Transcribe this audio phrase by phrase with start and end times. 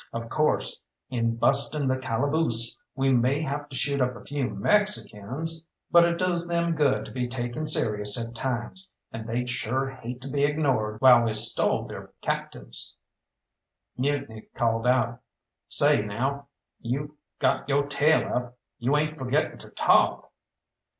[0.13, 0.81] Of course,
[1.11, 6.17] in busting the calaboose we may have to shoot up a few Mexicans but it
[6.17, 10.43] does them good to be taken serious at times, and they'd sure hate to be
[10.43, 12.95] ignored while we stole their captives."
[13.95, 15.19] Mutiny called out,
[15.69, 16.47] "Say, now
[16.79, 20.31] you've got yo' tail up, you ain't forgetting to talk."